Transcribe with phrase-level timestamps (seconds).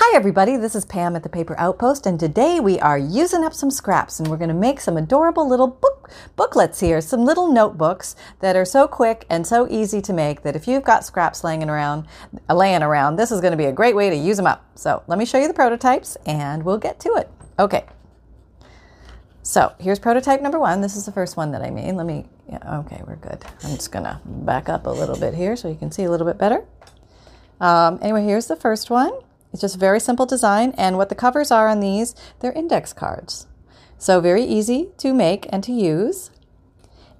[0.00, 0.56] Hi, everybody.
[0.56, 4.20] This is Pam at the Paper Outpost, and today we are using up some scraps
[4.20, 8.54] and we're going to make some adorable little book booklets here, some little notebooks that
[8.54, 12.06] are so quick and so easy to make that if you've got scraps laying around,
[12.48, 14.64] laying around, this is going to be a great way to use them up.
[14.76, 17.28] So let me show you the prototypes and we'll get to it.
[17.58, 17.84] Okay.
[19.42, 20.80] So here's prototype number one.
[20.80, 21.92] This is the first one that I made.
[21.96, 23.44] Let me, yeah, okay, we're good.
[23.64, 26.10] I'm just going to back up a little bit here so you can see a
[26.10, 26.64] little bit better.
[27.60, 29.12] Um, anyway, here's the first one.
[29.52, 32.92] It's just a very simple design, and what the covers are on these, they're index
[32.92, 33.46] cards.
[33.98, 36.30] So very easy to make and to use.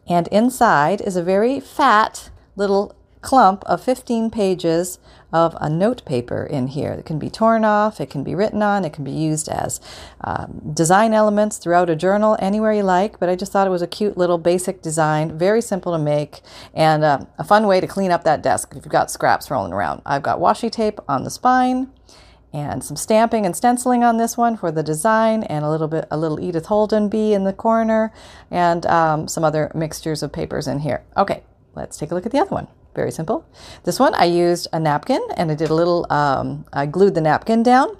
[0.08, 4.98] And inside is a very fat little clump of 15 pages
[5.32, 6.92] of a note paper in here.
[6.92, 9.80] It can be torn off, it can be written on, it can be used as
[10.22, 13.18] um, design elements throughout a journal, anywhere you like.
[13.18, 16.40] But I just thought it was a cute little basic design, very simple to make,
[16.72, 19.72] and uh, a fun way to clean up that desk if you've got scraps rolling
[19.72, 20.00] around.
[20.06, 21.90] I've got washi tape on the spine
[22.58, 26.06] and some stamping and stenciling on this one for the design and a little bit
[26.10, 28.12] a little edith holden bee in the corner
[28.50, 31.02] and um, some other mixtures of papers in here.
[31.16, 31.42] Okay
[31.74, 32.68] let's take a look at the other one.
[32.94, 33.46] Very simple.
[33.84, 37.20] This one i used a napkin and i did a little um, i glued the
[37.20, 37.96] napkin down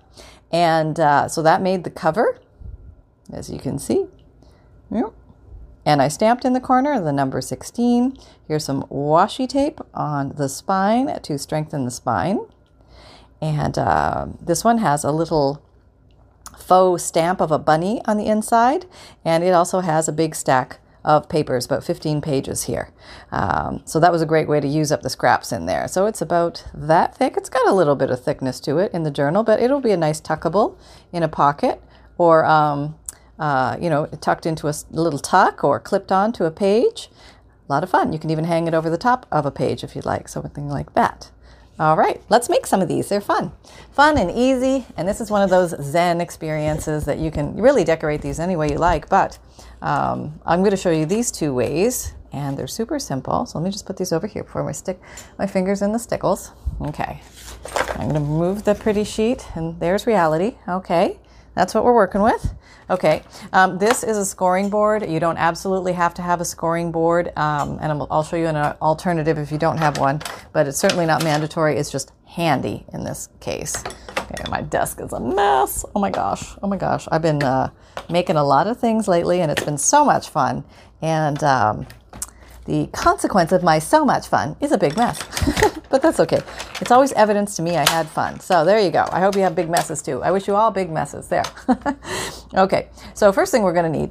[0.51, 2.39] and uh, so that made the cover
[3.33, 4.07] as you can see.
[5.89, 8.19] And I stamped in the corner the number 16.
[8.47, 12.41] Here's some washi tape on the spine to strengthen the spine.
[13.41, 15.63] And uh, this one has a little
[16.59, 18.87] faux stamp of a bunny on the inside,
[19.25, 22.93] and it also has a big stack of papers, about 15 pages here.
[23.33, 25.89] Um, so that was a great way to use up the scraps in there.
[25.89, 27.35] So it's about that thick.
[27.37, 29.93] It's got a little bit of thickness to it in the journal, but it'll be
[29.93, 30.77] a nice tuckable
[31.13, 31.83] in a pocket
[32.19, 32.99] or, um,
[33.39, 37.09] uh, you know, tucked into a little tuck or clipped onto a page.
[37.69, 38.13] A lot of fun.
[38.13, 40.69] You can even hang it over the top of a page if you'd like, something
[40.69, 41.31] like that.
[41.81, 43.09] All right, let's make some of these.
[43.09, 43.53] They're fun.
[43.93, 44.85] Fun and easy.
[44.97, 48.57] And this is one of those Zen experiences that you can really decorate these any
[48.57, 49.09] way you like.
[49.09, 49.39] But
[49.81, 53.47] um, I'm going to show you these two ways, and they're super simple.
[53.47, 55.01] So let me just put these over here before I stick
[55.39, 56.51] my fingers in the stickles.
[56.81, 57.21] Okay.
[57.91, 60.57] I'm going to move the pretty sheet, and there's reality.
[60.69, 61.21] Okay.
[61.55, 62.55] That's what we're working with.
[62.91, 63.23] Okay,
[63.53, 65.09] um, this is a scoring board.
[65.09, 68.57] You don't absolutely have to have a scoring board, um, and I'll show you an
[68.57, 70.23] alternative if you don't have one,
[70.53, 71.77] but it's certainly not mandatory.
[71.77, 73.85] It's just handy in this case.
[74.31, 75.85] Okay, my desk is a mess.
[75.95, 76.55] Oh my gosh.
[76.63, 77.07] Oh my gosh.
[77.11, 77.71] I've been uh,
[78.09, 80.65] making a lot of things lately, and it's been so much fun.
[81.03, 81.87] And um,
[82.69, 85.19] the consequence of my so much fun is a big mess.
[85.91, 86.41] but that's okay.
[86.81, 88.41] It's always evidence to me I had fun.
[88.41, 89.07] So there you go.
[89.11, 90.23] I hope you have big messes too.
[90.23, 91.29] I wish you all big messes.
[91.29, 91.45] There.
[92.55, 92.89] okay.
[93.15, 94.11] So first thing we're going to need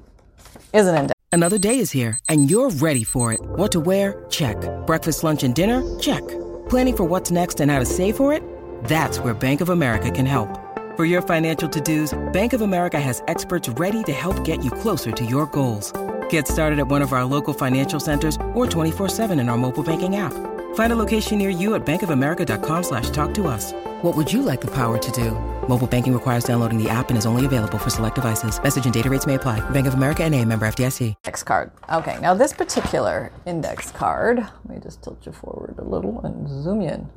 [0.74, 1.14] is an index.
[1.32, 3.40] Another day is here and you're ready for it.
[3.42, 4.26] What to wear?
[4.30, 4.58] Check.
[4.88, 5.84] Breakfast, lunch, and dinner?
[6.00, 6.28] Check.
[6.68, 8.42] Planning for what's next and how to save for it?
[8.86, 10.50] That's where Bank of America can help.
[10.96, 15.12] For your financial to-dos, Bank of America has experts ready to help get you closer
[15.12, 15.94] to your goals.
[16.30, 20.16] Get started at one of our local financial centers or 24-7 in our mobile banking
[20.16, 20.34] app.
[20.76, 23.74] Find a location near you at bankofamerica.com slash talk to us.
[24.04, 25.32] What would you like the power to do?
[25.68, 28.62] Mobile banking requires downloading the app and is only available for select devices.
[28.62, 29.60] Message and data rates may apply.
[29.72, 31.16] Bank of America and a member FDIC.
[31.24, 31.72] Index card.
[31.92, 36.48] Okay, now this particular index card, let me just tilt you forward a little and
[36.48, 37.10] zoom in.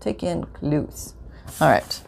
[0.00, 1.14] Take in clues.
[1.60, 2.02] All right.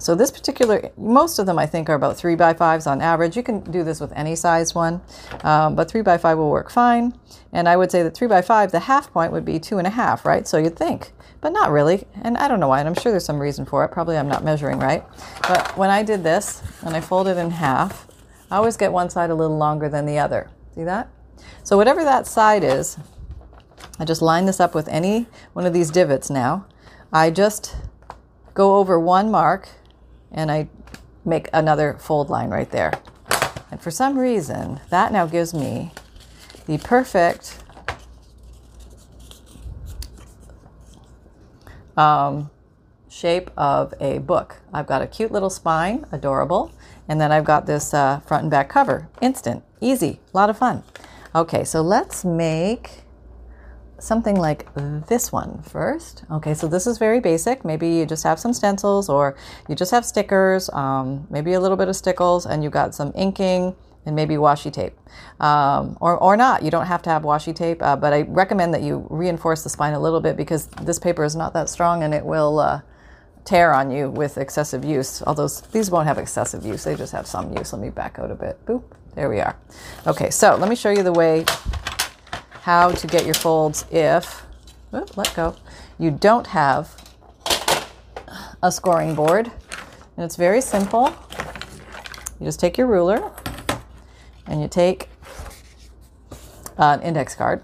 [0.00, 3.36] So this particular, most of them I think are about three by fives on average.
[3.36, 5.02] You can do this with any size one,
[5.44, 7.12] um, but three by five will work fine.
[7.52, 9.86] And I would say that three by five, the half point would be two and
[9.86, 10.48] a half, right?
[10.48, 11.12] So you'd think,
[11.42, 12.06] but not really.
[12.22, 13.88] And I don't know why, and I'm sure there's some reason for it.
[13.88, 15.04] Probably I'm not measuring right.
[15.42, 18.06] But when I did this and I fold it in half,
[18.50, 20.50] I always get one side a little longer than the other.
[20.74, 21.10] See that?
[21.62, 22.96] So whatever that side is,
[23.98, 26.66] I just line this up with any one of these divots now.
[27.12, 27.76] I just
[28.54, 29.68] go over one mark
[30.32, 30.68] and I
[31.24, 32.92] make another fold line right there.
[33.70, 35.92] And for some reason, that now gives me
[36.66, 37.62] the perfect
[41.96, 42.50] um,
[43.08, 44.56] shape of a book.
[44.72, 46.72] I've got a cute little spine, adorable,
[47.08, 49.08] and then I've got this uh, front and back cover.
[49.20, 50.82] Instant, easy, a lot of fun.
[51.34, 53.02] Okay, so let's make
[54.02, 54.66] something like
[55.08, 56.24] this one first.
[56.30, 57.64] Okay, so this is very basic.
[57.64, 59.36] Maybe you just have some stencils or
[59.68, 63.12] you just have stickers, um, maybe a little bit of stickles, and you got some
[63.16, 63.74] inking
[64.06, 64.94] and maybe washi tape.
[65.40, 68.72] Um, or, or not, you don't have to have washi tape, uh, but I recommend
[68.74, 72.02] that you reinforce the spine a little bit because this paper is not that strong
[72.02, 72.80] and it will uh,
[73.44, 75.22] tear on you with excessive use.
[75.26, 77.72] Although these won't have excessive use, they just have some use.
[77.72, 78.64] Let me back out a bit.
[78.64, 79.56] Boop, there we are.
[80.06, 81.44] Okay, so let me show you the way
[82.62, 84.44] how to get your folds if,
[84.92, 85.56] let go,
[85.98, 86.94] you don't have
[88.62, 89.50] a scoring board.
[90.16, 91.14] And it's very simple.
[92.38, 93.30] You just take your ruler
[94.46, 95.08] and you take
[96.76, 97.62] an index card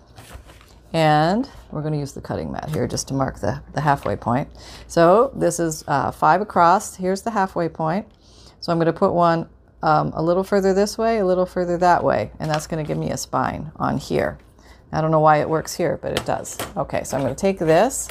[0.92, 4.16] and we're going to use the cutting mat here just to mark the, the halfway
[4.16, 4.48] point.
[4.86, 6.96] So this is uh, five across.
[6.96, 8.06] Here's the halfway point.
[8.60, 9.48] So I'm going to put one
[9.82, 12.88] um, a little further this way, a little further that way, and that's going to
[12.88, 14.38] give me a spine on here.
[14.92, 16.58] I don't know why it works here, but it does.
[16.76, 18.08] Okay, so I'm going to take this,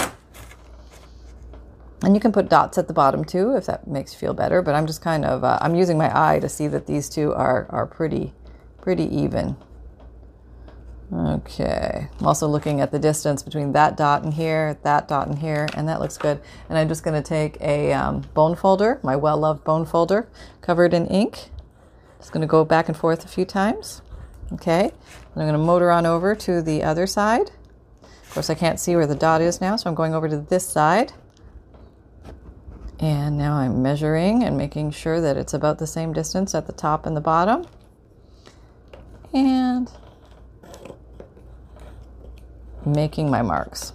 [2.03, 4.61] and you can put dots at the bottom too if that makes you feel better.
[4.61, 7.33] But I'm just kind of uh, I'm using my eye to see that these two
[7.33, 8.33] are are pretty
[8.81, 9.55] pretty even.
[11.13, 15.37] Okay, I'm also looking at the distance between that dot and here, that dot and
[15.37, 16.41] here, and that looks good.
[16.67, 20.27] And I'm just going to take a um, bone folder, my well-loved bone folder,
[20.61, 21.51] covered in ink.
[22.19, 24.01] Just going to go back and forth a few times.
[24.53, 24.91] Okay, and
[25.35, 27.51] I'm going to motor on over to the other side.
[28.03, 30.37] Of course, I can't see where the dot is now, so I'm going over to
[30.37, 31.13] this side.
[32.99, 36.73] And now I'm measuring and making sure that it's about the same distance at the
[36.73, 37.65] top and the bottom.
[39.33, 39.91] And
[42.85, 43.93] making my marks.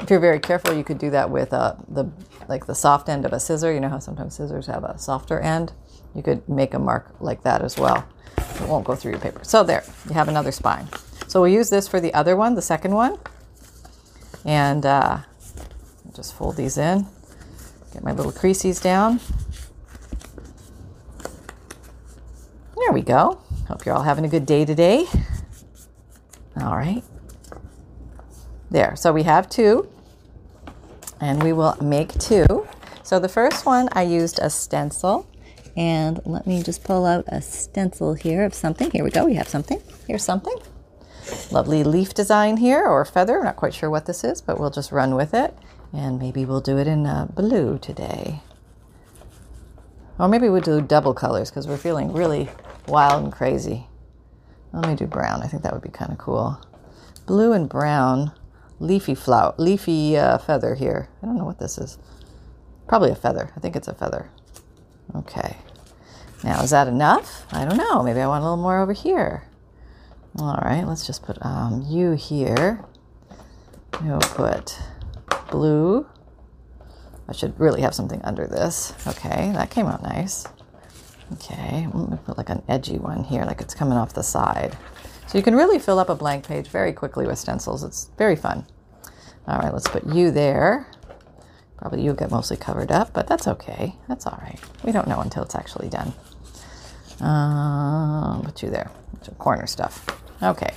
[0.00, 2.10] If you're very careful, you could do that with uh, the
[2.48, 3.72] like the soft end of a scissor.
[3.72, 5.72] You know how sometimes scissors have a softer end.
[6.14, 8.08] You could make a mark like that as well.
[8.60, 9.40] It won't go through your paper.
[9.42, 10.88] So there, you have another spine.
[11.26, 13.18] So we'll use this for the other one, the second one,
[14.44, 15.18] and uh,
[16.14, 17.06] just fold these in.
[17.92, 19.20] Get my little creases down.
[22.76, 23.40] There we go.
[23.68, 25.06] Hope you're all having a good day today.
[26.60, 27.04] All right.
[28.70, 28.96] There.
[28.96, 29.88] So we have two,
[31.20, 32.66] and we will make two.
[33.02, 35.26] So the first one, I used a stencil.
[35.78, 38.90] And let me just pull out a stencil here of something.
[38.90, 39.26] Here we go.
[39.26, 39.80] We have something.
[40.08, 40.56] Here's something.
[41.52, 43.38] Lovely leaf design here, or feather.
[43.38, 45.56] I'm not quite sure what this is, but we'll just run with it.
[45.92, 48.40] And maybe we'll do it in uh, blue today.
[50.18, 52.48] Or maybe we'll do double colors because we're feeling really
[52.88, 53.86] wild and crazy.
[54.72, 55.44] Let me do brown.
[55.44, 56.60] I think that would be kind of cool.
[57.24, 58.32] Blue and brown,
[58.80, 61.08] leafy flower, leafy uh, feather here.
[61.22, 61.98] I don't know what this is.
[62.88, 63.52] Probably a feather.
[63.54, 64.28] I think it's a feather.
[65.14, 65.56] Okay.
[66.44, 67.46] Now, is that enough?
[67.52, 68.02] I don't know.
[68.02, 69.44] Maybe I want a little more over here.
[70.38, 72.84] All right, let's just put um, you here.
[74.02, 74.78] We'll put
[75.50, 76.06] blue.
[77.28, 78.94] I should really have something under this.
[79.06, 80.46] Okay, that came out nice.
[81.32, 84.78] Okay, I'm gonna put like an edgy one here, like it's coming off the side.
[85.26, 87.82] So you can really fill up a blank page very quickly with stencils.
[87.82, 88.64] It's very fun.
[89.46, 90.86] All right, let's put you there.
[91.76, 93.96] Probably you'll get mostly covered up, but that's okay.
[94.08, 94.58] That's all right.
[94.84, 96.12] We don't know until it's actually done.
[97.20, 98.90] Uh, put you there.
[99.22, 100.06] Some corner stuff.
[100.42, 100.72] Okay.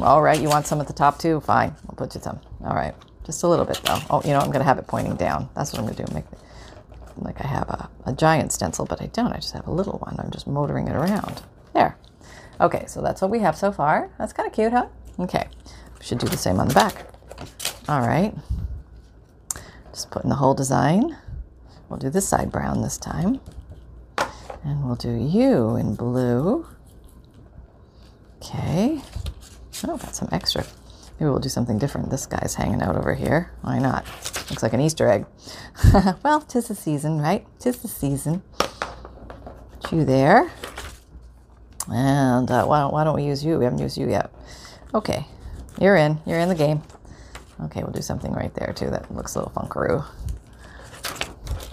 [0.00, 1.40] All right, you want some at the top too?
[1.40, 2.40] Fine, I'll put you some.
[2.64, 3.98] All right, just a little bit though.
[4.10, 5.48] Oh, you know, I'm gonna have it pointing down.
[5.54, 6.14] That's what I'm gonna do.
[6.14, 6.38] Make it
[7.18, 9.32] like I have a, a giant stencil, but I don't.
[9.32, 10.16] I just have a little one.
[10.18, 11.42] I'm just motoring it around.
[11.74, 11.96] There.
[12.60, 14.10] Okay, so that's what we have so far.
[14.18, 14.86] That's kind of cute, huh?
[15.20, 15.46] Okay,
[15.98, 17.06] we should do the same on the back.
[17.88, 18.34] All right.
[19.92, 21.16] Just putting the whole design.
[21.88, 23.40] We'll do the side brown this time.
[24.64, 26.66] And we'll do you in blue.
[28.36, 29.00] Okay.
[29.86, 30.64] Oh, got some extra.
[31.18, 32.10] Maybe we'll do something different.
[32.10, 33.52] This guy's hanging out over here.
[33.60, 34.06] Why not?
[34.50, 35.26] Looks like an Easter egg.
[36.22, 37.46] well, tis the season, right?
[37.58, 38.42] Tis the season.
[39.80, 40.50] Put you there.
[41.88, 43.58] And uh, why, don't, why don't we use you?
[43.58, 44.32] We haven't used you yet.
[44.94, 45.26] Okay,
[45.80, 46.18] you're in.
[46.24, 46.82] You're in the game.
[47.64, 50.04] Okay, we'll do something right there too that looks a little funkaroo.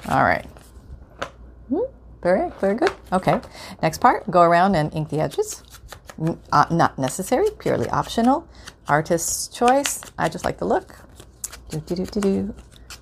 [0.09, 0.45] All right.
[2.21, 2.91] Very, very good.
[3.11, 3.41] Okay,
[3.81, 5.63] next part, go around and ink the edges.
[6.51, 8.47] Uh, not necessary, purely optional.
[8.87, 10.01] Artist's choice.
[10.17, 10.95] I just like the look.
[11.69, 12.55] Do, do, do, do, do.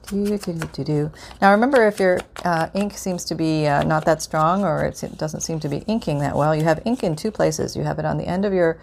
[0.07, 1.11] Do, do, do, do.
[1.41, 5.17] Now remember, if your uh, ink seems to be uh, not that strong or it
[5.17, 7.75] doesn't seem to be inking that well, you have ink in two places.
[7.75, 8.79] You have it on the end of your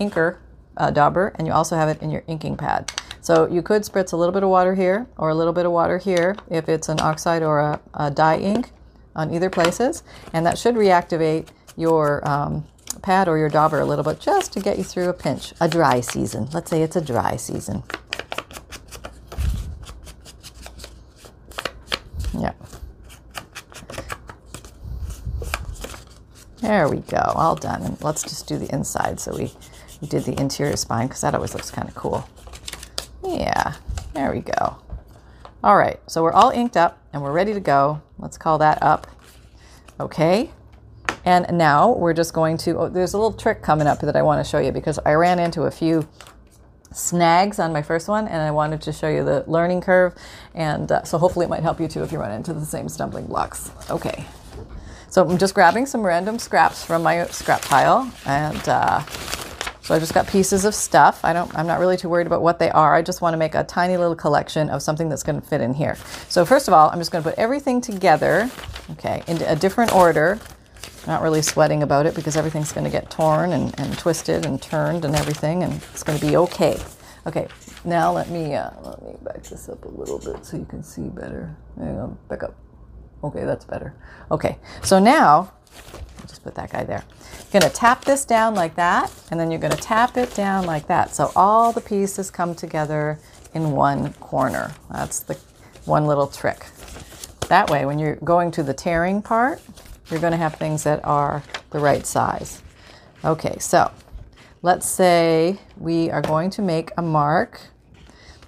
[0.00, 0.38] inker
[0.76, 2.90] uh, dauber, and you also have it in your inking pad.
[3.20, 5.72] So you could spritz a little bit of water here or a little bit of
[5.72, 8.70] water here if it's an oxide or a, a dye ink
[9.14, 10.02] on either places,
[10.32, 12.64] and that should reactivate your um,
[13.02, 15.68] pad or your dauber a little bit just to get you through a pinch, a
[15.68, 16.48] dry season.
[16.52, 17.82] Let's say it's a dry season.
[22.38, 22.52] Yeah.
[26.60, 27.82] There we go, all done.
[27.82, 29.20] And let's just do the inside.
[29.20, 29.52] So we,
[30.00, 32.28] we did the interior spine because that always looks kind of cool.
[33.22, 33.74] Yeah,
[34.14, 34.76] there we go.
[35.64, 38.02] All right, so we're all inked up and we're ready to go.
[38.18, 39.06] Let's call that up.
[39.98, 40.50] Okay.
[41.24, 44.20] And now we're just going to, oh, there's a little trick coming up that I
[44.20, 46.06] want to show you because I ran into a few
[46.92, 50.14] snags on my first one and I wanted to show you the learning curve
[50.54, 52.90] and uh, so hopefully it might help you too if you run into the same
[52.90, 53.70] stumbling blocks.
[53.88, 54.26] Okay,
[55.08, 59.00] so I'm just grabbing some random scraps from my scrap pile and uh,
[59.84, 61.24] so I've just got pieces of stuff.
[61.24, 62.94] I don't, I'm not really too worried about what they are.
[62.94, 65.60] I just want to make a tiny little collection of something that's going to fit
[65.60, 65.96] in here.
[66.28, 68.50] So first of all, I'm just going to put everything together,
[68.92, 70.40] okay, in a different order
[71.06, 74.60] not really sweating about it because everything's going to get torn and, and twisted and
[74.60, 76.80] turned and everything, and it's going to be okay.
[77.26, 77.48] Okay,
[77.84, 80.82] now let me uh, let me back this up a little bit so you can
[80.82, 81.56] see better.
[81.78, 82.54] Hang on, back up.
[83.22, 83.94] Okay, that's better.
[84.30, 85.52] Okay, so now
[86.26, 87.04] just put that guy there.
[87.52, 90.34] You're going to tap this down like that, and then you're going to tap it
[90.34, 91.14] down like that.
[91.14, 93.18] So all the pieces come together
[93.54, 94.72] in one corner.
[94.90, 95.38] That's the
[95.84, 96.66] one little trick.
[97.48, 99.60] That way, when you're going to the tearing part,
[100.10, 102.62] you're going to have things that are the right size.
[103.24, 103.90] Okay, so
[104.62, 107.60] let's say we are going to make a mark.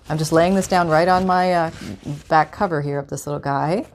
[0.08, 1.70] I'm just laying this down right on my uh,
[2.28, 3.86] back cover here of this little guy.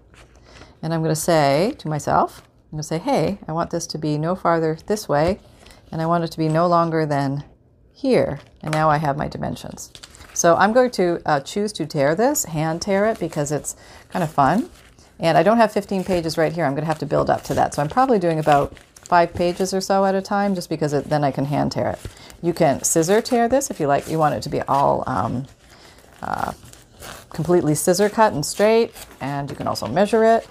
[0.81, 3.85] And I'm going to say to myself, I'm going to say, hey, I want this
[3.87, 5.39] to be no farther this way,
[5.91, 7.43] and I want it to be no longer than
[7.91, 8.39] here.
[8.61, 9.91] And now I have my dimensions.
[10.33, 13.75] So I'm going to uh, choose to tear this, hand tear it, because it's
[14.07, 14.69] kind of fun.
[15.19, 16.63] And I don't have 15 pages right here.
[16.63, 17.73] I'm going to have to build up to that.
[17.73, 21.09] So I'm probably doing about five pages or so at a time just because it,
[21.09, 21.99] then I can hand tear it.
[22.41, 24.07] You can scissor tear this if you like.
[24.07, 25.45] You want it to be all um,
[26.21, 26.53] uh,
[27.31, 28.93] completely scissor cut and straight.
[29.19, 30.47] And you can also measure it.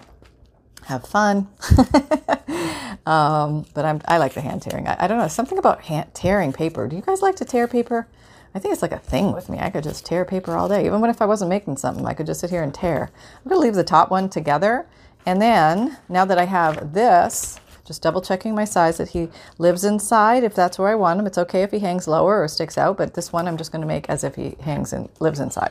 [0.90, 1.46] Have fun.
[3.06, 4.88] um, but I'm, I like the hand tearing.
[4.88, 6.88] I, I don't know, something about hand tearing paper.
[6.88, 8.08] Do you guys like to tear paper?
[8.56, 9.60] I think it's like a thing with me.
[9.60, 10.84] I could just tear paper all day.
[10.84, 13.08] Even when if I wasn't making something, I could just sit here and tear.
[13.36, 14.84] I'm going to leave the top one together.
[15.24, 19.28] And then now that I have this, just double checking my size that he
[19.58, 21.26] lives inside if that's where I want him.
[21.28, 23.82] It's okay if he hangs lower or sticks out, but this one I'm just going
[23.82, 25.70] to make as if he hangs and lives inside.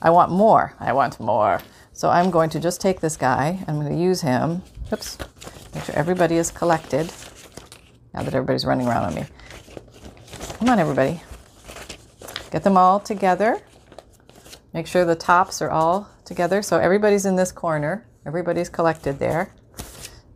[0.00, 0.72] I want more.
[0.78, 1.60] I want more.
[1.96, 3.64] So I'm going to just take this guy.
[3.66, 4.62] I'm going to use him.
[4.92, 5.16] Oops.
[5.74, 7.10] Make sure everybody is collected.
[8.12, 9.24] Now that everybody's running around on me.
[10.58, 11.22] Come on, everybody.
[12.50, 13.62] Get them all together.
[14.74, 16.60] Make sure the tops are all together.
[16.60, 18.06] So everybody's in this corner.
[18.26, 19.54] Everybody's collected there.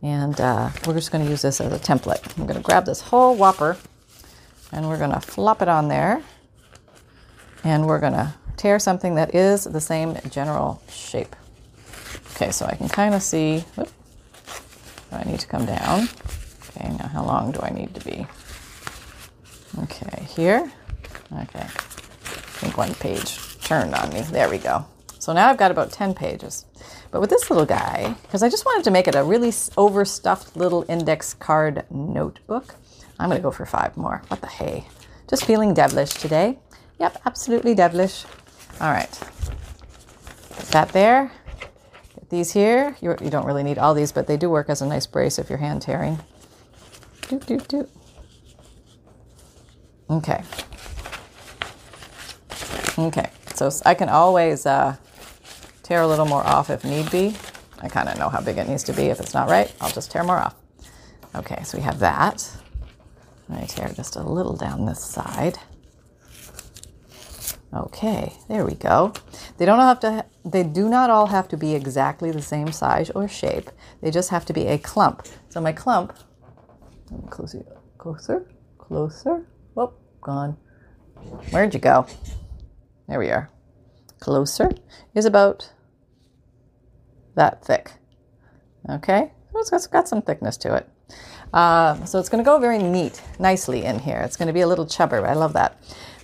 [0.01, 2.39] And uh, we're just going to use this as a template.
[2.39, 3.77] I'm going to grab this whole whopper
[4.71, 6.23] and we're going to flop it on there.
[7.63, 11.35] And we're going to tear something that is the same general shape.
[12.41, 13.59] Okay, so I can kind of see.
[13.75, 13.87] Whoop,
[15.11, 16.09] I need to come down.
[16.69, 18.25] Okay, now how long do I need to be?
[19.83, 20.71] Okay, here.
[21.31, 24.21] Okay I think one page turned on me.
[24.21, 24.85] There we go.
[25.19, 26.65] So now I've got about 10 pages.
[27.11, 30.55] But with this little guy, because I just wanted to make it a really overstuffed
[30.57, 32.73] little index card notebook,
[33.19, 34.23] I'm going to go for five more.
[34.29, 34.85] What the hey?
[35.29, 36.57] Just feeling devilish today.
[36.99, 38.25] Yep, absolutely devilish.
[38.79, 39.11] All right.
[40.49, 41.31] Put that there.
[42.31, 42.95] These here.
[43.01, 45.37] You do not really need all these, but they do work as a nice brace
[45.37, 46.17] if you're hand tearing.
[47.27, 47.89] Doot, doot, doot.
[50.09, 50.41] Okay.
[52.97, 54.95] Okay, so I can always uh,
[55.83, 57.35] tear a little more off if need be.
[57.81, 59.03] I kind of know how big it needs to be.
[59.07, 60.55] If it's not right, I'll just tear more off.
[61.35, 62.49] Okay, so we have that.
[63.49, 65.57] I tear just a little down this side.
[67.73, 69.13] Okay, there we go.
[69.57, 70.25] They don't have to.
[70.43, 73.71] They do not all have to be exactly the same size or shape.
[74.01, 75.25] They just have to be a clump.
[75.49, 76.13] So my clump.
[77.29, 77.65] Closer,
[77.97, 78.45] closer,
[78.77, 79.45] closer.
[79.73, 80.57] Whoop, gone.
[81.51, 82.07] Where'd you go?
[83.07, 83.49] there we are,
[84.19, 84.71] closer,
[85.13, 85.71] is about
[87.35, 87.91] that thick.
[88.89, 90.89] Okay, it's got some thickness to it.
[91.53, 94.21] Uh, so it's going to go very neat, nicely in here.
[94.21, 95.25] It's going to be a little chubber.
[95.25, 95.77] I love that.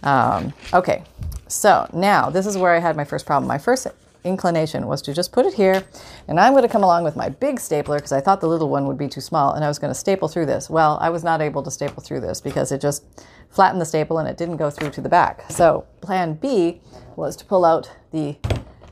[0.04, 1.04] Um, okay,
[1.48, 3.48] so now this is where I had my first problem.
[3.48, 3.88] My first
[4.24, 5.84] inclination was to just put it here,
[6.28, 8.70] and I'm going to come along with my big stapler because I thought the little
[8.70, 10.70] one would be too small, and I was going to staple through this.
[10.70, 13.04] Well, I was not able to staple through this because it just
[13.50, 15.50] flattened the staple and it didn't go through to the back.
[15.50, 16.82] So plan B
[17.16, 18.38] was to pull out the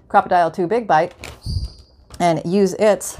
[0.07, 1.13] Crop-A-Dile 2 Big Bite
[2.19, 3.17] and use its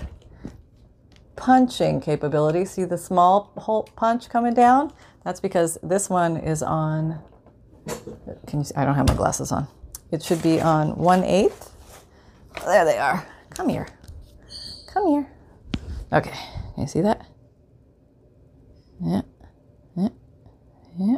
[1.36, 2.66] punching capability.
[2.66, 4.94] See the small hole punch coming down?
[5.24, 7.20] That's because this one is on,
[8.48, 8.76] can you see?
[8.76, 9.68] I don't have my glasses on.
[10.12, 11.70] It should be on 1 8th.
[12.66, 13.26] There they are.
[13.52, 13.88] Come here.
[14.88, 15.28] Come here.
[16.14, 16.34] Okay,
[16.76, 17.26] Can you see that?
[19.02, 19.22] Yeah,
[19.96, 20.10] yeah,
[20.98, 21.18] yeah.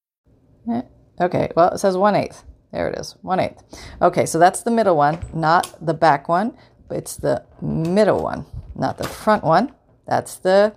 [0.69, 0.81] Eh,
[1.19, 2.43] Okay, well, it says one eighth.
[2.71, 3.63] There it is, one eighth.
[4.01, 6.57] Okay, so that's the middle one, not the back one,
[6.91, 9.73] it's the middle one, not the front one.
[10.07, 10.73] That's the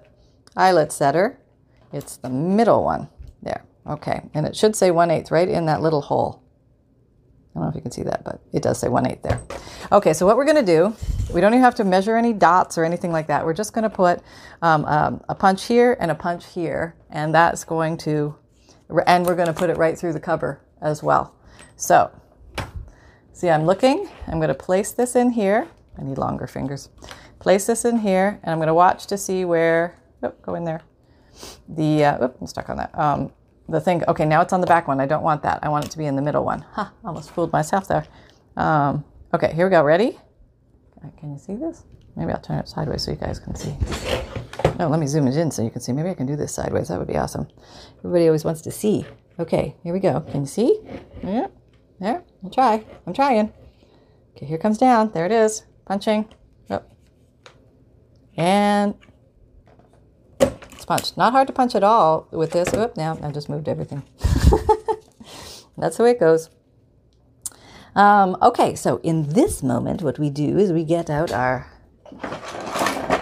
[0.56, 1.38] eyelet setter.
[1.92, 3.08] It's the middle one.
[3.42, 3.64] There.
[3.86, 6.42] Okay, and it should say one eighth right in that little hole.
[7.54, 9.40] I don't know if you can see that, but it does say one eighth there.
[9.92, 10.94] Okay, so what we're going to do,
[11.32, 13.44] we don't even have to measure any dots or anything like that.
[13.44, 14.20] We're just going to put
[14.62, 18.34] um, um, a punch here and a punch here, and that's going to
[19.06, 21.34] and we're going to put it right through the cover as well.
[21.76, 22.10] So,
[23.32, 24.08] see, I'm looking.
[24.26, 25.68] I'm going to place this in here.
[25.98, 26.88] I need longer fingers.
[27.38, 29.96] Place this in here, and I'm going to watch to see where.
[30.22, 30.82] Oh, go in there.
[31.68, 32.96] The uh, I'm stuck on that.
[32.98, 33.32] Um,
[33.68, 34.02] the thing.
[34.08, 35.00] Okay, now it's on the back one.
[35.00, 35.60] I don't want that.
[35.62, 36.60] I want it to be in the middle one.
[36.72, 36.92] Ha!
[37.04, 38.06] Almost fooled myself there.
[38.56, 39.82] Um, okay, here we go.
[39.82, 40.18] Ready?
[41.18, 41.84] Can you see this?
[42.16, 43.76] Maybe I'll turn it sideways so you guys can see.
[44.78, 45.92] No, let me zoom it in so you can see.
[45.92, 46.88] Maybe I can do this sideways.
[46.88, 47.48] That would be awesome.
[47.98, 49.06] Everybody always wants to see.
[49.38, 50.20] Okay, here we go.
[50.20, 50.80] Can you see?
[51.22, 51.48] Yeah,
[52.00, 52.24] there.
[52.42, 52.84] I'll try.
[53.06, 53.52] I'm trying.
[54.36, 55.10] Okay, here comes down.
[55.12, 55.64] There it is.
[55.86, 56.28] Punching.
[56.70, 56.90] Up.
[58.36, 58.94] And
[60.40, 61.16] it's punched.
[61.16, 62.72] Not hard to punch at all with this.
[62.74, 64.02] Oop, now I just moved everything.
[65.78, 66.50] That's the way it goes.
[67.96, 71.70] Um, okay, so in this moment, what we do is we get out our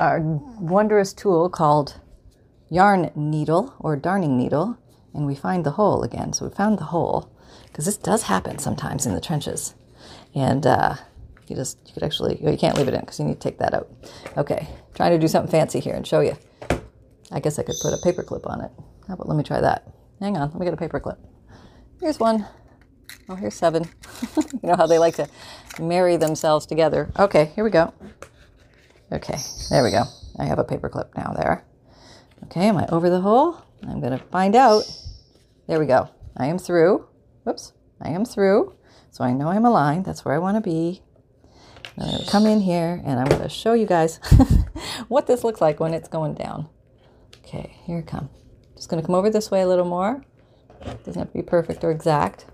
[0.00, 2.00] our wondrous tool called
[2.70, 4.78] yarn needle or darning needle,
[5.12, 6.32] and we find the hole again.
[6.32, 7.30] So we found the hole
[7.66, 9.74] because this does happen sometimes in the trenches,
[10.34, 10.94] and uh,
[11.48, 13.58] you just you could actually you can't leave it in because you need to take
[13.58, 13.90] that out.
[14.38, 16.36] Okay, trying to do something fancy here and show you.
[17.30, 18.70] I guess I could put a paper clip on it.
[19.06, 19.86] How about let me try that?
[20.18, 21.18] Hang on, let me get a paper clip.
[22.00, 22.46] Here's one.
[23.28, 23.88] Oh, here's seven.
[24.36, 25.28] you know how they like to
[25.80, 27.10] marry themselves together.
[27.18, 27.92] Okay, here we go.
[29.10, 29.38] Okay,
[29.70, 30.04] there we go.
[30.38, 31.64] I have a paper clip now there.
[32.44, 33.62] Okay, am I over the hole?
[33.86, 34.84] I'm going to find out.
[35.66, 36.08] There we go.
[36.36, 37.06] I am through.
[37.44, 38.74] Whoops, I am through.
[39.10, 40.04] So I know I'm aligned.
[40.04, 41.02] That's where I want to be.
[41.98, 44.18] I'm going to come in here and I'm going to show you guys
[45.08, 46.68] what this looks like when it's going down.
[47.44, 48.30] Okay, here it come.
[48.74, 50.24] Just going to come over this way a little more.
[51.04, 52.46] Doesn't have to be perfect or exact.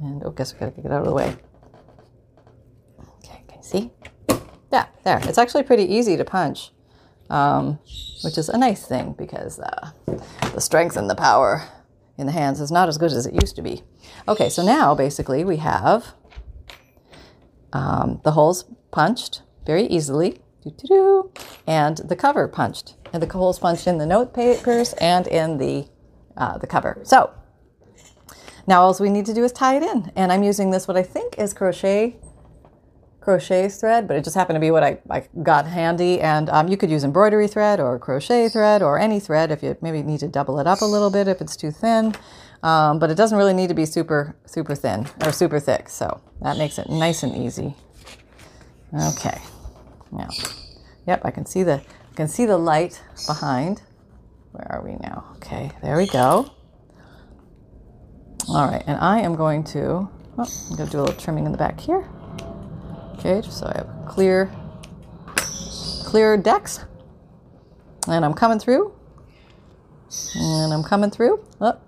[0.00, 1.36] And oh, guess I gotta get it out of the way.
[3.18, 3.90] Okay, can you see?
[4.72, 5.20] Yeah, there.
[5.24, 6.72] It's actually pretty easy to punch,
[7.28, 7.78] um,
[8.22, 9.90] which is a nice thing because uh,
[10.54, 11.68] the strength and the power
[12.16, 13.82] in the hands is not as good as it used to be.
[14.28, 16.14] Okay, so now basically we have
[17.72, 21.30] um, the holes punched very easily, doo-doo-doo,
[21.66, 25.88] and the cover punched, and the holes punched in the note papers and in the
[26.36, 27.00] uh, the cover.
[27.02, 27.30] So
[28.70, 30.96] now all we need to do is tie it in, and I'm using this what
[30.96, 32.16] I think is crochet
[33.20, 36.20] crochet thread, but it just happened to be what I, I got handy.
[36.20, 39.76] And um, you could use embroidery thread or crochet thread or any thread if you
[39.82, 42.14] maybe need to double it up a little bit if it's too thin.
[42.62, 45.88] Um, but it doesn't really need to be super, super thin or super thick.
[45.88, 47.74] So that makes it nice and easy.
[48.94, 49.38] Okay.
[50.10, 50.28] Now,
[51.06, 53.82] yep, I can see the I can see the light behind.
[54.52, 55.32] Where are we now?
[55.36, 56.50] Okay, there we go.
[58.52, 61.46] All right, and I am going to, oh, I'm going to do a little trimming
[61.46, 62.04] in the back here.
[63.14, 64.50] Okay, just so I have clear,
[66.04, 66.84] clear decks.
[68.08, 68.92] And I'm coming through.
[70.34, 71.44] And I'm coming through.
[71.60, 71.78] Oh,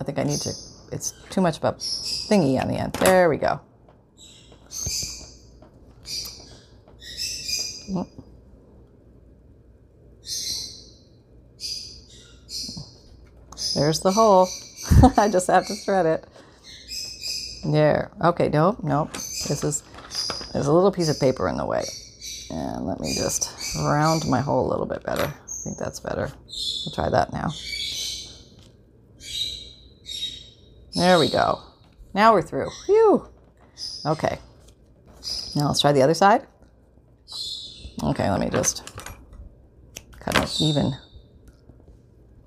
[0.00, 0.54] I think I need to,
[0.90, 2.94] it's too much of a thingy on the end.
[2.94, 3.60] There we go.
[13.74, 14.48] There's the hole.
[15.16, 16.26] I just have to thread it.
[17.64, 18.10] There.
[18.22, 19.12] Okay, nope, nope.
[19.12, 19.82] This is
[20.52, 21.84] there's a little piece of paper in the way.
[22.50, 25.24] And let me just round my hole a little bit better.
[25.24, 26.30] I think that's better.
[26.46, 27.50] We'll try that now.
[30.94, 31.60] There we go.
[32.14, 32.70] Now we're through.
[32.86, 33.28] Phew.
[34.06, 34.38] Okay.
[35.54, 36.46] Now let's try the other side.
[38.02, 38.90] Okay, let me just
[40.20, 40.94] cut an even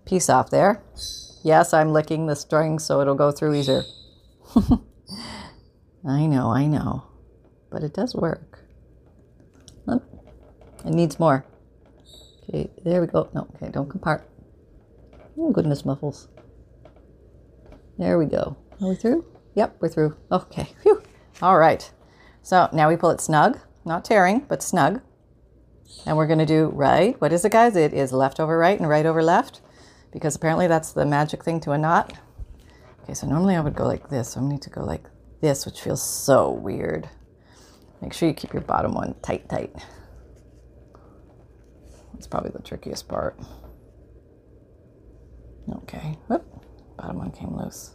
[0.05, 0.81] piece off there.
[1.43, 3.83] Yes, I'm licking the string so it'll go through easier.
[6.07, 7.05] I know, I know.
[7.69, 8.51] But it does work.
[10.85, 11.45] It needs more.
[12.43, 13.29] Okay, there we go.
[13.33, 14.23] No, okay, don't compart.
[15.37, 16.27] Oh, goodness muffles.
[17.97, 18.57] There we go.
[18.81, 19.25] Are we through?
[19.55, 20.17] Yep, we're through.
[20.31, 20.69] Okay.
[20.81, 21.03] Phew.
[21.41, 21.91] All right.
[22.41, 25.01] So now we pull it snug, not tearing, but snug.
[26.05, 27.19] And we're going to do right.
[27.21, 27.75] What is it, guys?
[27.75, 29.61] It is left over right and right over left
[30.11, 32.13] because apparently that's the magic thing to a knot.
[33.03, 34.33] Okay, so normally I would go like this.
[34.33, 35.05] So I need to go like
[35.41, 37.09] this, which feels so weird.
[38.01, 39.73] Make sure you keep your bottom one tight, tight.
[42.13, 43.39] That's probably the trickiest part.
[45.69, 46.45] Okay, whoop,
[46.97, 47.91] bottom one came loose.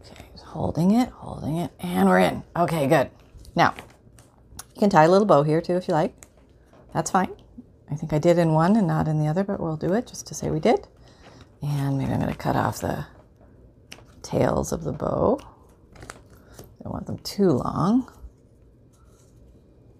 [0.00, 2.42] Okay, holding it, holding it, and we're in.
[2.56, 3.10] Okay, good.
[3.54, 3.74] Now,
[4.74, 6.14] you can tie a little bow here too if you like.
[6.94, 7.28] That's fine.
[7.90, 10.06] I think I did in one and not in the other, but we'll do it
[10.06, 10.86] just to say we did.
[11.62, 13.06] And maybe I'm going to cut off the
[14.22, 15.40] tails of the bow.
[15.96, 18.12] I don't want them too long.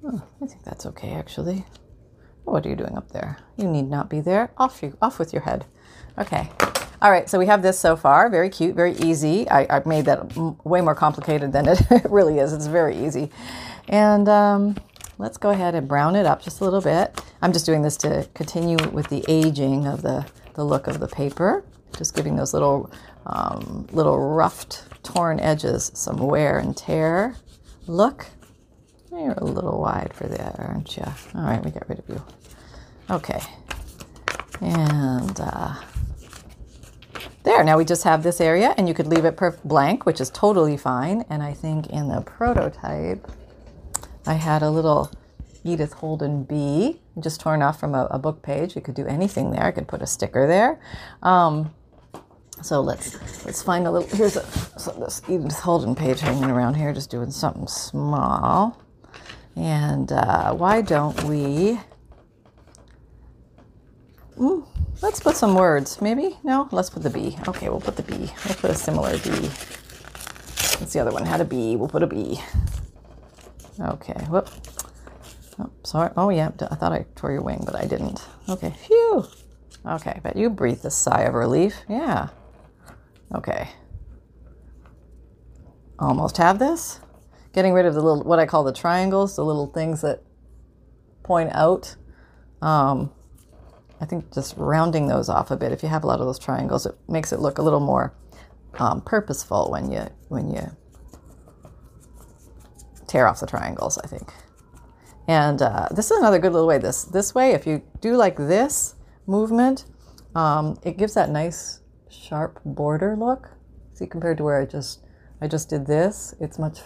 [0.05, 1.64] Oh, I think that's okay actually.
[2.44, 3.38] What are you doing up there?
[3.57, 4.53] You need not be there.
[4.57, 5.66] Off you, off with your head.
[6.16, 6.48] Okay.
[7.01, 8.29] All right, so we have this so far.
[8.29, 9.48] Very cute, very easy.
[9.48, 12.53] I, have made that way more complicated than it really is.
[12.53, 13.31] It's very easy.
[13.88, 14.77] And um,
[15.18, 17.20] let's go ahead and brown it up just a little bit.
[17.42, 21.09] I'm just doing this to continue with the aging of the, the look of the
[21.09, 21.64] paper.
[21.96, 22.90] Just giving those little,
[23.26, 27.37] um, little roughed, torn edges some wear and tear
[27.87, 28.26] look.
[29.11, 31.04] You're a little wide for that, aren't you?
[31.35, 32.22] All right, we got rid of you.
[33.11, 33.40] Okay.
[34.61, 35.74] And uh,
[37.42, 40.20] there, now we just have this area, and you could leave it perf- blank, which
[40.20, 41.24] is totally fine.
[41.31, 43.26] And I think in the prototype,
[44.28, 45.10] I had a little
[45.64, 48.76] Edith Holden bee just torn off from a, a book page.
[48.76, 49.64] You could do anything there.
[49.64, 50.78] I could put a sticker there.
[51.22, 51.74] Um,
[52.62, 53.14] so let's
[53.46, 54.08] let's find a little.
[54.16, 54.44] Here's a
[54.78, 58.78] so this Edith Holden page hanging around here, just doing something small.
[59.56, 61.80] And uh, why don't we?
[64.36, 64.66] Mm,
[65.00, 66.02] let's put some words.
[66.02, 66.68] Maybe no.
[66.70, 67.38] Let's put the B.
[67.48, 68.30] Okay, we'll put the B.
[68.44, 69.30] We'll put a similar B.
[69.30, 71.24] What's the other one?
[71.24, 71.76] Had a B.
[71.76, 72.40] We'll put a bee.
[73.80, 74.48] Okay, whoop.
[75.58, 76.10] Oh, sorry.
[76.16, 78.24] Oh, yeah, I thought I tore your wing, but I didn't.
[78.48, 79.24] Okay, phew.
[79.86, 81.82] Okay, but you breathe a sigh of relief.
[81.88, 82.28] Yeah.
[83.34, 83.68] Okay.
[85.98, 87.00] Almost have this.
[87.52, 90.22] Getting rid of the little, what I call the triangles, the little things that
[91.22, 91.96] point out.
[92.62, 93.12] Um,
[94.00, 95.72] I think just rounding those off a bit.
[95.72, 98.14] If you have a lot of those triangles, it makes it look a little more
[98.78, 100.70] um, purposeful when you when you
[103.08, 104.32] tear off the triangles, I think.
[105.26, 106.78] And uh, this is another good little way.
[106.78, 108.94] This this way, if you do like this
[109.26, 109.84] movement,
[110.34, 113.50] um, it gives that nice sharp border look.
[113.92, 115.04] See, compared to where I just
[115.40, 116.80] I just did this, it's much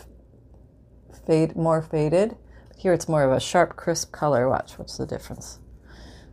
[1.26, 2.36] fade more faded.
[2.76, 4.48] Here, it's more of a sharp, crisp color.
[4.48, 5.60] Watch, what's the difference?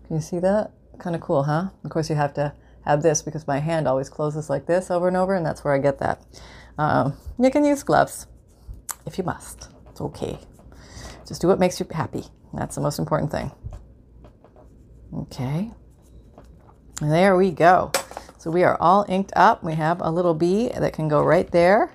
[0.08, 0.71] Can you see that?
[0.97, 1.69] Kind of cool, huh?
[1.84, 2.54] Of course, you have to
[2.86, 5.75] have this because my hand always closes like this over and over, and that's where
[5.75, 6.25] I get that.
[6.80, 8.25] Um, you can use gloves
[9.06, 9.69] if you must.
[10.00, 10.40] It's okay.
[11.28, 12.24] Just do what makes you happy.
[12.54, 13.52] That's the most important thing.
[15.14, 15.72] Okay.
[17.02, 17.92] And There we go.
[18.38, 19.62] So we are all inked up.
[19.62, 21.92] We have a little bee that can go right there.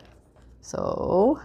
[0.61, 1.41] So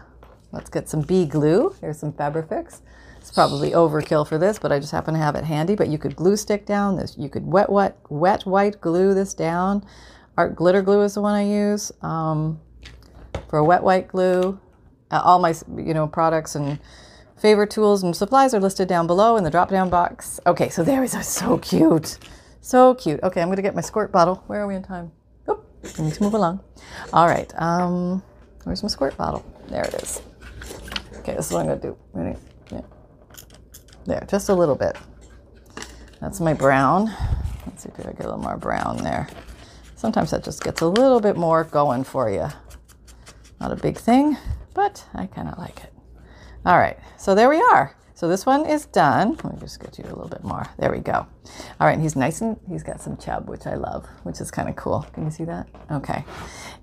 [0.52, 1.74] let's get some bee glue.
[1.80, 2.82] Here's some Fabrifix.
[3.20, 5.76] It's probably overkill for this, but I just happen to have it handy.
[5.76, 7.16] But you could glue stick down this.
[7.18, 9.86] You could wet, wet, wet white glue this down.
[10.36, 12.60] Art glitter glue is the one I use um,
[13.48, 14.60] for wet white glue
[15.12, 16.80] all my you know products and
[17.40, 20.40] favorite tools and supplies are listed down below in the drop down box.
[20.46, 22.18] Okay, so there is so cute.
[22.62, 23.22] So cute.
[23.24, 24.44] Okay, I'm to get my squirt bottle.
[24.48, 25.12] Where are we in time?
[25.48, 25.64] Oh,
[25.98, 26.60] I need to move along.
[27.14, 27.52] All right.
[27.58, 28.22] Um,
[28.64, 29.46] where's my squirt bottle?
[29.68, 30.22] There it is.
[31.20, 31.98] Okay, this is what I'm to do.
[32.14, 32.38] Ready?
[32.72, 32.82] Yeah.
[34.06, 34.98] There, just a little bit.
[36.20, 37.06] That's my brown.
[37.66, 39.30] Let's see if I get a little more brown there.
[39.96, 42.48] Sometimes that just gets a little bit more going for you.
[43.60, 44.38] Not a big thing
[44.74, 45.94] but I kind of like it.
[46.66, 47.96] All right, so there we are.
[48.14, 49.38] So this one is done.
[49.44, 50.68] Let me just get you a little bit more.
[50.78, 51.26] There we go.
[51.80, 54.68] All right, he's nice and he's got some chub, which I love, which is kind
[54.68, 55.08] of cool.
[55.14, 55.70] Can you see that?
[55.90, 56.26] Okay.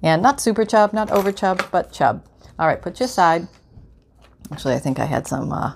[0.02, 2.24] And not super chub, not over chub, but chub.
[2.58, 3.48] All right, put you aside.
[4.50, 5.74] Actually, I think I had some uh,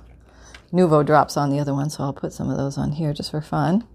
[0.72, 3.42] drops on the other one, so I'll put some of those on here just for
[3.42, 3.86] fun.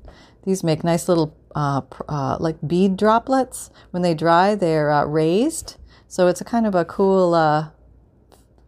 [0.44, 3.72] These make nice little uh, uh, like bead droplets.
[3.90, 5.78] When they dry, they're uh, raised.
[6.08, 7.70] So it's a kind of a cool uh,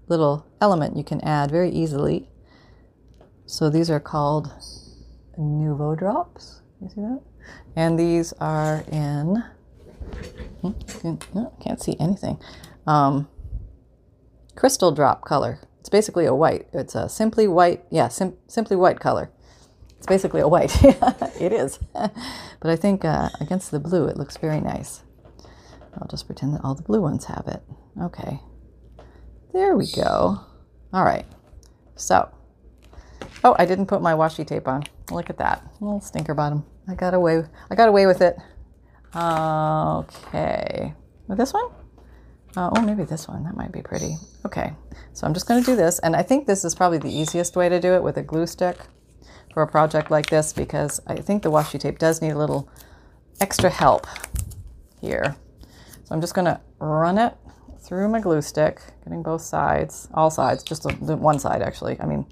[0.08, 2.30] little element you can add very easily.
[3.46, 4.52] So these are called
[5.38, 6.62] Nuvo drops.
[6.82, 7.22] You see that?
[7.76, 9.44] And these are in,
[10.62, 12.40] hmm, no, can't see anything.
[12.86, 13.28] Um,
[14.56, 15.60] crystal drop color.
[15.80, 16.68] It's basically a white.
[16.74, 19.32] It's a simply white, yeah, sim- simply white color.
[19.98, 20.76] It's basically a white.
[21.40, 21.80] it is.
[21.94, 22.12] but
[22.64, 25.04] I think uh, against the blue, it looks very nice.
[26.00, 27.64] I'll just pretend that all the blue ones have it.
[28.02, 28.40] Okay.
[29.54, 30.42] There we go.
[30.94, 31.26] All right.
[31.96, 32.30] So,
[33.44, 34.84] oh, I didn't put my washi tape on.
[35.12, 35.66] Look at that.
[35.80, 36.66] Little stinker bottom.
[36.88, 37.44] I got away.
[37.70, 38.38] I got away with it.
[39.16, 40.94] Okay.
[41.28, 41.66] With this one?
[42.56, 43.44] Uh, oh, maybe this one.
[43.44, 44.16] That might be pretty.
[44.46, 44.74] Okay.
[45.14, 46.00] So I'm just going to do this.
[46.00, 48.48] And I think this is probably the easiest way to do it with a glue
[48.48, 48.78] stick
[49.54, 52.70] for a project like this because I think the washi tape does need a little
[53.42, 54.08] extra help
[55.02, 55.36] here.
[56.04, 57.36] So I'm just going to run it
[57.88, 62.00] through my glue stick, getting both sides, all sides, just the one side actually.
[62.02, 62.26] I mean,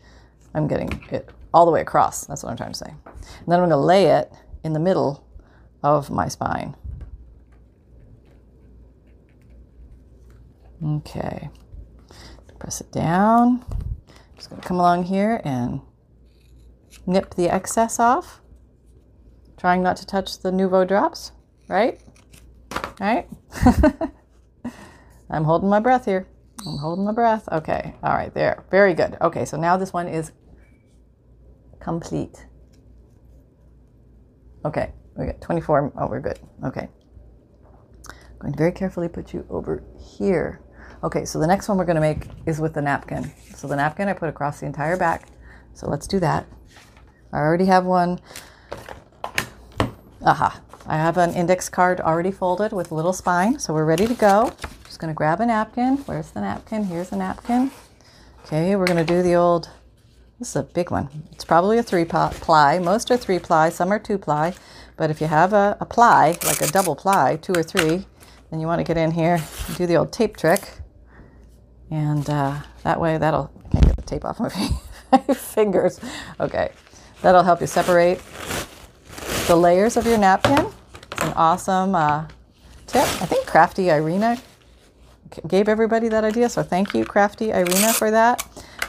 [0.53, 2.25] I'm getting it all the way across.
[2.25, 2.89] That's what I'm trying to say.
[2.89, 4.33] And then I'm going to lay it
[4.65, 5.25] in the middle
[5.81, 6.75] of my spine.
[10.83, 11.49] Okay.
[12.59, 13.63] Press it down.
[14.35, 15.81] Just going to come along here and
[17.05, 18.41] nip the excess off.
[19.57, 21.31] Trying not to touch the Nuvo drops,
[21.67, 22.01] right?
[22.99, 23.27] Right?
[25.29, 26.27] I'm holding my breath here.
[26.65, 27.47] I'm holding my breath.
[27.51, 27.95] Okay.
[28.03, 28.33] All right.
[28.33, 28.63] There.
[28.71, 29.17] Very good.
[29.21, 29.45] Okay.
[29.45, 30.31] So now this one is
[31.79, 32.45] complete.
[34.63, 34.91] Okay.
[35.15, 35.93] We got 24.
[35.97, 36.39] Oh, we're good.
[36.63, 36.89] Okay.
[38.07, 40.61] I'm going to very carefully put you over here.
[41.03, 41.25] Okay.
[41.25, 43.31] So the next one we're going to make is with the napkin.
[43.55, 45.29] So the napkin I put across the entire back.
[45.73, 46.45] So let's do that.
[47.33, 48.19] I already have one.
[50.25, 50.61] Aha.
[50.87, 53.59] I have an index card already folded with a little spine.
[53.59, 54.53] So we're ready to go.
[55.05, 55.97] Going to grab a napkin.
[55.97, 56.85] Where's the napkin?
[56.85, 57.69] Here's the napkin.
[58.43, 59.69] Okay, we're going to do the old,
[60.39, 61.09] this is a big one.
[61.31, 62.79] It's probably a three ply.
[62.79, 64.55] Most are three ply, some are two ply.
[64.97, 68.07] But if you have a, a ply, like a double ply, two or three,
[68.49, 69.35] then you want to get in here
[69.67, 70.71] and do the old tape trick.
[71.91, 74.39] And uh, that way, that'll, I can't get the tape off
[75.11, 75.99] my fingers.
[76.39, 76.71] Okay,
[77.21, 78.23] that'll help you separate
[79.45, 80.65] the layers of your napkin.
[81.11, 82.27] It's an awesome uh,
[82.87, 83.03] tip.
[83.03, 84.41] I think Crafty Irina
[85.47, 86.49] gave everybody that idea.
[86.49, 88.43] So thank you, Crafty Irina, for that.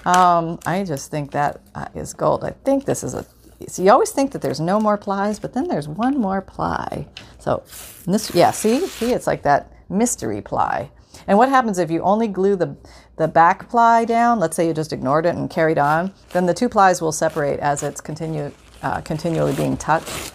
[0.04, 2.44] Um, I just think that uh, gold.
[2.44, 3.26] I think this is a.
[3.68, 7.06] So you always think that there's no more plies, but then there's one more ply.
[7.38, 7.62] So
[8.06, 10.90] this, yeah, see, see, it's like that mystery ply.
[11.26, 12.76] And what happens if you only glue the
[13.16, 14.38] the back ply down?
[14.38, 17.58] Let's say you just ignored it and carried on, then the two plies will separate
[17.60, 20.32] as it's continue uh, continually being touched.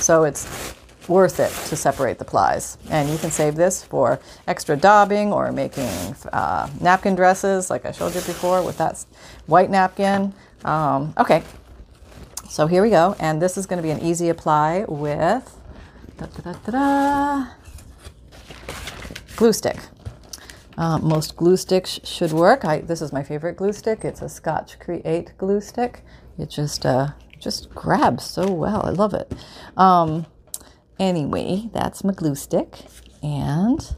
[0.00, 0.74] So it's
[1.08, 2.78] worth it to separate the plies.
[2.90, 7.92] And you can save this for extra daubing or making uh, napkin dresses, like I
[7.92, 9.04] showed you before with that
[9.46, 10.32] white napkin.
[10.64, 11.42] Um, okay,
[12.48, 13.16] so here we go.
[13.18, 15.58] And this is going to be an easy apply with
[19.36, 19.78] glue stick.
[20.78, 22.64] Uh, most glue sticks should work.
[22.64, 24.04] I, this is my favorite glue stick.
[24.04, 26.02] It's a Scotch Create glue stick.
[26.38, 28.82] It just uh, just grabs so well.
[28.84, 29.32] I love it.
[29.76, 30.26] Um,
[30.98, 32.78] Anyway, that's my glue stick,
[33.22, 33.94] and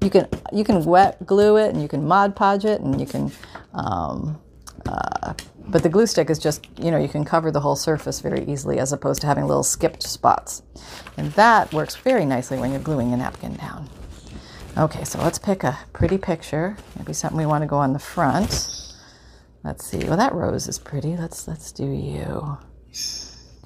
[0.00, 3.06] you can you can wet glue it, and you can Mod Podge it, and you
[3.06, 3.32] can.
[3.74, 4.40] Um,
[4.86, 5.34] uh,
[5.70, 8.44] but the glue stick is just you know you can cover the whole surface very
[8.46, 10.62] easily as opposed to having little skipped spots,
[11.16, 13.88] and that works very nicely when you're gluing a napkin down.
[14.76, 16.76] Okay, so let's pick a pretty picture.
[16.96, 18.94] Maybe something we want to go on the front.
[19.64, 19.98] Let's see.
[20.04, 21.16] Well, that rose is pretty.
[21.16, 22.58] Let's let's do you.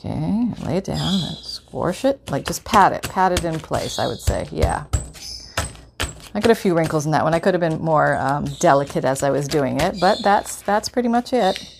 [0.04, 2.28] Okay, lay it down and squash it.
[2.28, 4.48] Like just pat it, pat it in place, I would say.
[4.50, 4.86] Yeah.
[6.34, 7.34] I got a few wrinkles in that one.
[7.34, 10.88] I could have been more um, delicate as I was doing it, but that's that's
[10.88, 11.72] pretty much it.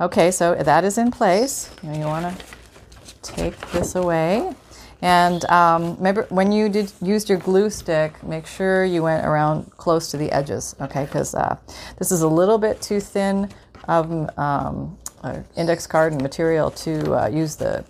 [0.00, 1.70] Okay, so that is in place.
[1.84, 4.52] You, want to take this away.
[5.00, 9.70] And um, remember, when you did used your glue stick, make sure you went around
[9.76, 11.04] close to the edges, okay?
[11.04, 11.56] Because uh,
[11.98, 13.48] this is a little bit too thin
[13.86, 17.84] of um, uh, index card and material to uh, use the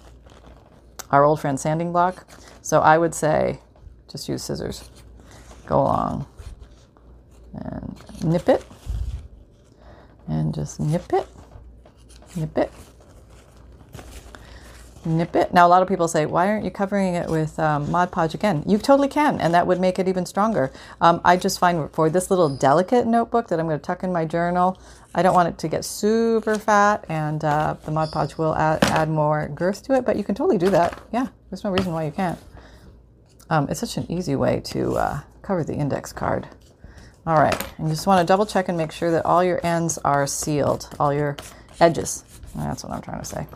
[1.10, 2.26] our old friend sanding block.
[2.62, 3.60] So I would say
[4.10, 4.88] just use scissors.
[5.66, 6.26] Go along
[7.54, 8.64] and nip it
[10.28, 11.26] and just nip it,
[12.36, 12.72] nip it,
[15.04, 15.52] nip it.
[15.52, 18.34] Now, a lot of people say, why aren't you covering it with um, Mod Podge
[18.34, 18.62] again?
[18.66, 20.72] You totally can, and that would make it even stronger.
[21.00, 24.12] Um, I just find for this little delicate notebook that I'm going to tuck in
[24.12, 24.78] my journal,
[25.14, 28.82] I don't want it to get super fat, and uh, the Mod Podge will add,
[28.84, 31.00] add, more girth to it, but you can totally do that.
[31.12, 32.38] Yeah, there's no reason why you can't.
[33.48, 36.48] Um, it's such an easy way to uh, cover the index card.
[37.26, 39.64] All right, and you just want to double check and make sure that all your
[39.64, 41.36] ends are sealed, all your
[41.78, 42.24] edges.
[42.56, 43.46] That's what I'm trying to say.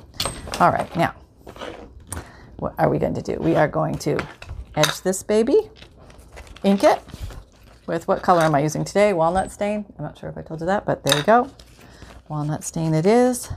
[0.60, 1.12] All right, now,
[2.58, 3.36] what are we going to do?
[3.40, 4.18] We are going to
[4.76, 5.70] edge this baby,
[6.64, 7.00] ink it,
[7.86, 9.12] with what color am I using today?
[9.12, 9.86] Walnut stain.
[9.98, 11.50] I'm not sure if I told you that, but there you go.
[12.28, 13.50] Walnut stain it is.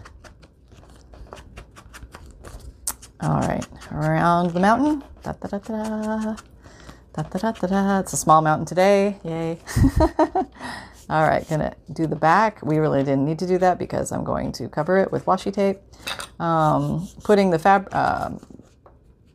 [3.19, 5.03] All right, around the mountain.
[5.23, 6.35] Da, da, da,
[7.13, 7.99] Da, da, da, da, da.
[7.99, 9.19] It's a small mountain today.
[9.25, 9.59] Yay.
[11.09, 12.63] All right, gonna do the back.
[12.63, 15.51] We really didn't need to do that because I'm going to cover it with washi
[15.53, 15.79] tape.
[16.39, 18.31] Um, putting the fab uh,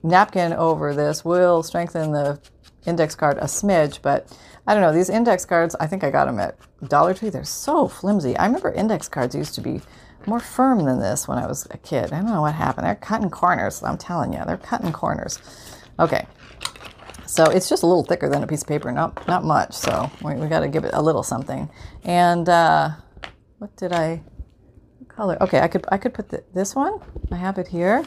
[0.07, 2.41] napkin over this will strengthen the
[2.87, 4.93] index card a smidge, but I don't know.
[4.93, 6.57] These index cards, I think I got them at
[6.89, 7.31] Dollar Tree.
[7.31, 8.37] They're so flimsy.
[8.37, 9.81] I remember index cards used to be
[10.27, 12.13] more firm than this when I was a kid.
[12.13, 12.87] I don't know what happened.
[12.87, 13.83] They're cutting corners.
[13.83, 15.39] I'm telling you, they're cutting corners.
[15.99, 16.27] Okay,
[17.27, 19.73] so it's just a little thicker than a piece of paper, not not much.
[19.73, 21.71] So we, we got to give it a little something.
[22.05, 22.91] And uh,
[23.59, 24.23] what did I
[25.09, 25.41] color?
[25.41, 27.01] Okay, I could I could put the, this one.
[27.31, 28.05] I have it here.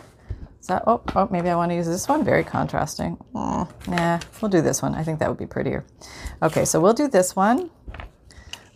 [0.67, 2.23] Oh oh maybe I want to use this one?
[2.23, 3.17] Very contrasting.
[3.33, 4.93] Mm, nah, we'll do this one.
[4.93, 5.85] I think that would be prettier.
[6.43, 7.69] Okay, so we'll do this one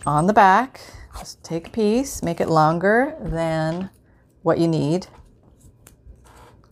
[0.05, 0.81] on the back.
[1.19, 3.89] Just take a piece, make it longer than
[4.41, 5.07] what you need.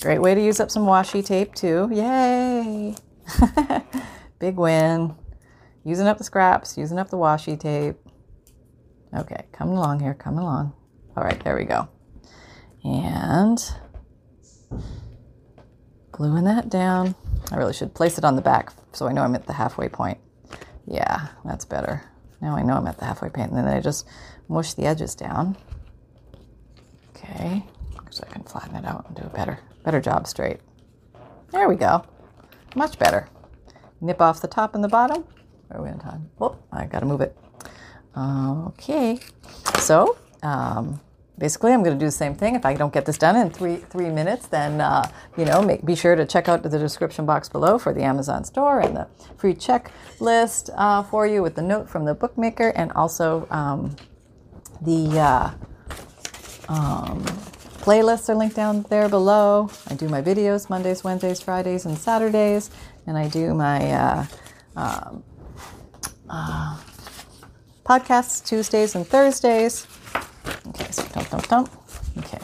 [0.01, 1.87] Great way to use up some washi tape too.
[1.91, 2.95] Yay!
[4.39, 5.13] Big win.
[5.83, 7.97] Using up the scraps, using up the washi tape.
[9.15, 10.73] Okay, coming along here, coming along.
[11.15, 11.87] All right, there we go.
[12.83, 13.59] And
[16.11, 17.15] gluing that down.
[17.51, 19.89] I really should place it on the back so I know I'm at the halfway
[19.89, 20.17] point.
[20.85, 22.03] Yeah, that's better.
[22.41, 23.51] Now I know I'm at the halfway point.
[23.51, 24.07] And then I just
[24.47, 25.55] mush the edges down.
[27.15, 27.63] Okay,
[28.09, 30.59] so I can flatten it out and do a better, better job straight.
[31.51, 32.03] There we go.
[32.75, 33.27] Much better.
[33.99, 35.23] Nip off the top and the bottom.
[35.69, 36.29] Are we on time?
[36.39, 37.37] Oh, I gotta move it.
[38.17, 39.19] Okay,
[39.79, 40.99] so um,
[41.41, 42.53] basically I'm going to do the same thing.
[42.53, 45.83] If I don't get this done in three three minutes, then uh, you know, make,
[45.83, 49.07] be sure to check out the description box below for the Amazon store and the
[49.37, 53.95] free checklist uh, for you with the note from the bookmaker and also um,
[54.81, 55.51] the uh,
[56.69, 57.23] um,
[57.81, 59.69] playlists are linked down there below.
[59.87, 62.69] I do my videos Mondays, Wednesdays, Fridays, and Saturdays,
[63.07, 64.25] and I do my uh,
[64.75, 65.23] um,
[66.29, 66.77] uh,
[67.83, 69.87] podcasts Tuesdays and Thursdays.
[70.67, 71.69] Okay, so dump, dump, dump.
[72.19, 72.39] Okay,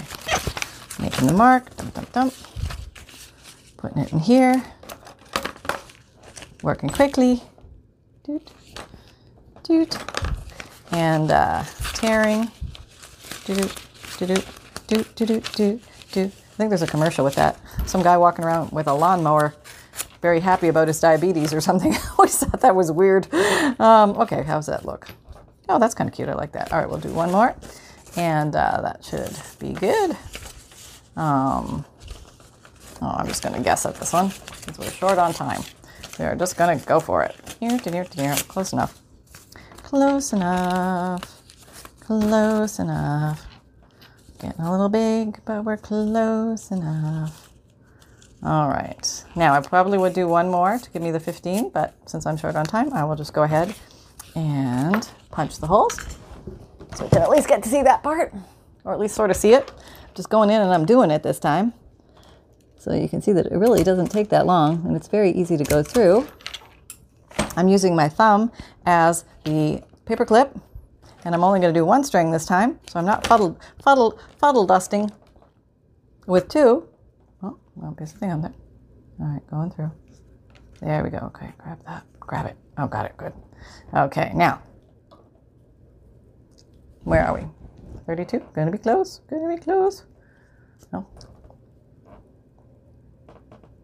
[0.99, 1.75] making the mark.
[1.77, 2.33] Dump, dump, dump.
[3.77, 4.63] Putting it in here.
[6.63, 7.43] Working quickly.
[8.25, 8.51] Doot,
[9.63, 9.97] doot.
[10.91, 12.51] And uh, tearing.
[13.45, 13.75] Doot,
[14.17, 14.45] doot, doot,
[14.87, 16.31] doot, doot, doot, doot.
[16.57, 17.59] I think there's a commercial with that.
[17.85, 19.53] Some guy walking around with a lawnmower,
[20.21, 21.93] very happy about his diabetes or something.
[21.95, 23.31] I always thought that was weird.
[23.79, 25.07] Um, okay, how's that look?
[25.69, 26.29] Oh, that's kind of cute.
[26.29, 26.73] I like that.
[26.73, 27.55] All right, we'll do one more.
[28.17, 30.11] And uh, that should be good.
[31.15, 31.85] Um,
[33.01, 35.61] oh, I'm just to guess at this one because we're short on time.
[36.19, 37.35] We're just going to go for it.
[37.59, 38.35] Here, to here, to here.
[38.47, 38.99] Close enough.
[39.83, 41.41] Close enough.
[41.99, 43.45] Close enough.
[44.41, 47.49] Getting a little big, but we're close enough.
[48.43, 49.23] All right.
[49.35, 52.37] Now, I probably would do one more to give me the 15, but since I'm
[52.37, 53.75] short on time, I will just go ahead
[54.35, 56.17] and punch the holes.
[56.97, 58.33] So we can at least get to see that part,
[58.83, 59.71] or at least sort of see it.
[60.15, 61.73] Just going in and I'm doing it this time.
[62.79, 65.57] So you can see that it really doesn't take that long and it's very easy
[65.57, 66.27] to go through.
[67.55, 68.51] I'm using my thumb
[68.87, 70.57] as the paper clip
[71.23, 72.79] and I'm only going to do one string this time.
[72.89, 75.11] So I'm not fuddled, fuddled, fuddle dusting
[76.25, 76.89] with two.
[77.43, 78.53] Oh, well, piece of thing on there.
[79.19, 79.91] All right, going through.
[80.81, 81.19] There we go.
[81.35, 82.05] Okay, grab that.
[82.19, 82.57] Grab it.
[82.79, 83.15] Oh, got it.
[83.17, 83.33] Good.
[83.93, 84.63] Okay, now,
[87.07, 87.47] where are we?
[88.05, 88.39] 32.
[88.53, 89.21] Gonna be close.
[89.29, 90.03] Gonna be close.
[90.91, 91.07] No.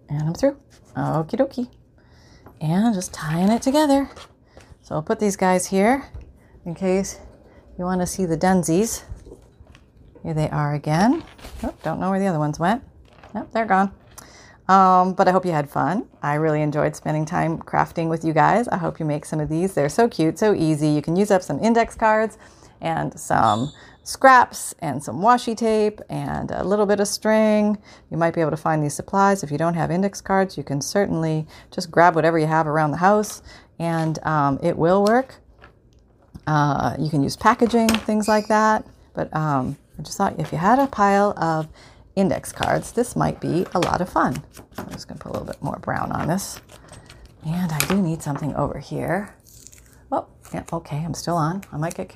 [0.09, 0.57] And I'm through.
[0.97, 1.69] Okie dokie.
[2.59, 4.09] And just tying it together.
[4.81, 6.05] So I'll put these guys here
[6.65, 7.19] in case
[7.79, 9.03] you want to see the dunsies.
[10.21, 11.23] Here they are again.
[11.63, 12.83] Oh, don't know where the other ones went.
[13.33, 13.93] Nope, they're gone.
[14.67, 16.07] Um, but I hope you had fun.
[16.21, 18.67] I really enjoyed spending time crafting with you guys.
[18.67, 19.73] I hope you make some of these.
[19.73, 20.89] They're so cute, so easy.
[20.89, 22.37] You can use up some index cards
[22.83, 23.71] and some
[24.03, 27.77] scraps and some washi tape and a little bit of string.
[28.11, 29.43] You might be able to find these supplies.
[29.43, 32.91] If you don't have index cards, you can certainly just grab whatever you have around
[32.91, 33.41] the house
[33.79, 35.35] and um, it will work.
[36.45, 38.85] Uh, you can use packaging, things like that.
[39.13, 41.67] But um, I just thought if you had a pile of
[42.15, 44.43] index cards, this might be a lot of fun.
[44.77, 46.59] I'm just going to put a little bit more brown on this.
[47.45, 49.35] And I do need something over here.
[50.11, 51.63] Oh, yeah, okay, I'm still on.
[51.71, 52.11] I might get kicked